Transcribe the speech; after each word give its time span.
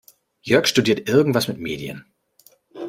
Jörg 0.41 0.65
studiert 0.65 1.07
irgendwas 1.07 1.47
mit 1.47 1.59
Medien. 1.59 2.05